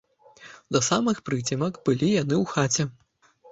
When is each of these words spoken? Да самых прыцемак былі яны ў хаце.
Да 0.75 0.81
самых 0.87 1.19
прыцемак 1.29 1.79
былі 1.91 2.11
яны 2.23 2.35
ў 2.43 2.55
хаце. 2.57 2.83